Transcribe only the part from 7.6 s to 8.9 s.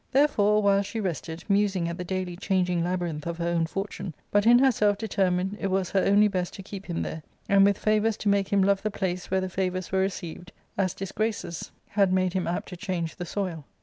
with favours to make him love the